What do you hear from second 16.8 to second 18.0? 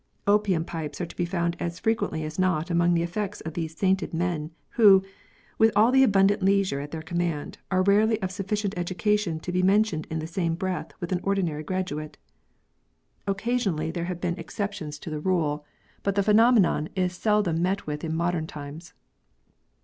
is seldom met